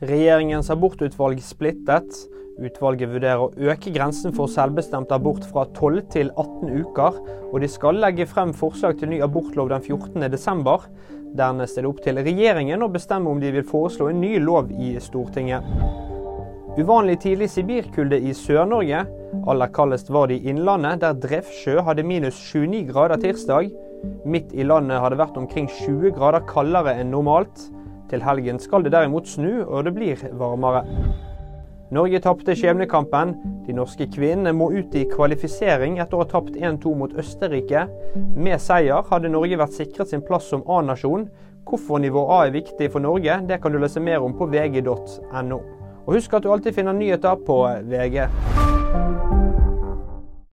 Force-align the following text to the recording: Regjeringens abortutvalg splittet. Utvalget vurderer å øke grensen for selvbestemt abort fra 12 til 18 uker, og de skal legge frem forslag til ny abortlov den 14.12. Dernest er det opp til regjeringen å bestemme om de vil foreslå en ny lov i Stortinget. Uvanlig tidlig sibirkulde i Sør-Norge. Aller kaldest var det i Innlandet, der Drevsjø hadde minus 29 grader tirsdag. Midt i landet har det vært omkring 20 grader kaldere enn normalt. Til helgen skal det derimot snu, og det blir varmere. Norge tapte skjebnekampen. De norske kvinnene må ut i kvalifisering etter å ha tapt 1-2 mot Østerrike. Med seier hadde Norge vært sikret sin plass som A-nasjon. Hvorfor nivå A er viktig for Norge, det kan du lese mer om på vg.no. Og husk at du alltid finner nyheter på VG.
Regjeringens 0.00 0.70
abortutvalg 0.72 1.42
splittet. 1.44 2.14
Utvalget 2.60 3.10
vurderer 3.12 3.42
å 3.44 3.50
øke 3.68 3.90
grensen 3.92 4.32
for 4.32 4.48
selvbestemt 4.48 5.10
abort 5.12 5.44
fra 5.44 5.66
12 5.76 5.98
til 6.14 6.30
18 6.40 6.70
uker, 6.86 7.18
og 7.50 7.56
de 7.60 7.68
skal 7.68 8.00
legge 8.00 8.24
frem 8.28 8.54
forslag 8.56 8.96
til 8.96 9.10
ny 9.12 9.18
abortlov 9.24 9.68
den 9.68 9.84
14.12. 9.84 10.86
Dernest 11.36 11.76
er 11.76 11.84
det 11.84 11.90
opp 11.90 12.00
til 12.04 12.16
regjeringen 12.16 12.80
å 12.80 12.88
bestemme 12.92 13.28
om 13.28 13.42
de 13.42 13.52
vil 13.52 13.66
foreslå 13.68 14.08
en 14.08 14.22
ny 14.24 14.38
lov 14.40 14.70
i 14.72 14.94
Stortinget. 15.04 15.68
Uvanlig 16.80 17.18
tidlig 17.26 17.50
sibirkulde 17.52 18.22
i 18.24 18.32
Sør-Norge. 18.32 19.02
Aller 19.52 19.74
kaldest 19.76 20.08
var 20.08 20.30
det 20.30 20.38
i 20.40 20.54
Innlandet, 20.54 21.02
der 21.04 21.18
Drevsjø 21.26 21.84
hadde 21.84 22.06
minus 22.08 22.40
29 22.54 22.86
grader 22.88 23.20
tirsdag. 23.20 23.68
Midt 24.24 24.56
i 24.56 24.64
landet 24.64 25.04
har 25.04 25.12
det 25.12 25.20
vært 25.20 25.36
omkring 25.36 25.68
20 25.82 26.16
grader 26.16 26.48
kaldere 26.48 26.96
enn 27.02 27.12
normalt. 27.12 27.68
Til 28.10 28.22
helgen 28.26 28.58
skal 28.58 28.82
det 28.82 28.92
derimot 28.92 29.28
snu, 29.30 29.62
og 29.62 29.84
det 29.86 29.94
blir 29.94 30.22
varmere. 30.38 30.82
Norge 31.90 32.20
tapte 32.22 32.54
skjebnekampen. 32.54 33.32
De 33.66 33.74
norske 33.74 34.06
kvinnene 34.14 34.52
må 34.54 34.68
ut 34.74 34.94
i 34.94 35.04
kvalifisering 35.10 35.98
etter 35.98 36.18
å 36.18 36.24
ha 36.24 36.28
tapt 36.30 36.54
1-2 36.54 36.94
mot 36.98 37.16
Østerrike. 37.18 37.86
Med 38.34 38.62
seier 38.62 39.06
hadde 39.10 39.32
Norge 39.32 39.58
vært 39.58 39.74
sikret 39.78 40.10
sin 40.10 40.22
plass 40.26 40.46
som 40.50 40.62
A-nasjon. 40.70 41.26
Hvorfor 41.66 42.02
nivå 42.02 42.24
A 42.34 42.44
er 42.46 42.54
viktig 42.54 42.92
for 42.94 43.02
Norge, 43.02 43.40
det 43.46 43.58
kan 43.62 43.74
du 43.74 43.78
lese 43.82 44.02
mer 44.02 44.22
om 44.22 44.34
på 44.38 44.46
vg.no. 44.50 45.60
Og 46.06 46.14
husk 46.16 46.34
at 46.34 46.46
du 46.46 46.50
alltid 46.50 46.78
finner 46.78 46.96
nyheter 46.96 47.42
på 47.46 47.62
VG. 47.90 48.24